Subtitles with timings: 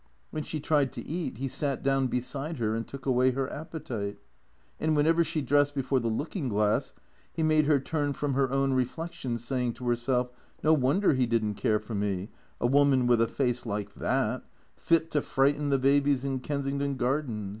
[0.31, 4.17] When she tried to eat he sat down beside her and took away her appetite.
[4.79, 6.93] And whenever she dressed before the looking glass
[7.31, 10.31] he made her turn from her own reflection, saying to herself,"
[10.63, 12.29] No wonder he did n't care for me,
[12.59, 14.43] a woman witii a face like that,
[14.75, 17.49] fit to frighten the babies in Kensington Gar dens."